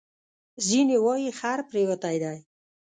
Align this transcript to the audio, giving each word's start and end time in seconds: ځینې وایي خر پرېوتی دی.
ځینې 0.67 0.97
وایي 1.05 1.29
خر 1.39 1.59
پرېوتی 1.69 2.15
دی. 2.23 2.37